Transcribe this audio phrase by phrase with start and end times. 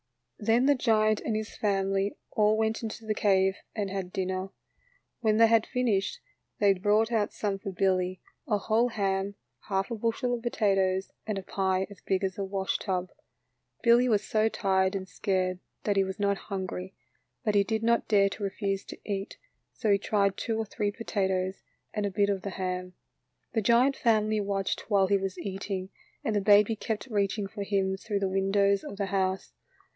[0.39, 4.49] Then the giant and his family all went into the cave and had dinner.
[5.19, 6.19] When they had finished,
[6.57, 8.19] they brought out some for Billy—
[8.49, 9.35] a whole ham,
[9.67, 13.11] half a bushel of potatoes, and a pie as big as a washtub.
[13.83, 16.95] Billy was so tired and scared that he was not hungry,
[17.45, 19.37] but he did not dare to refuse to eat,
[19.71, 21.61] so he tried two or three potatoes
[21.93, 22.95] and a bit of the ham.
[23.53, 25.89] The giant family watched while he was eat ing,
[26.23, 29.53] and the baby kept reaching for him through the windows of the house.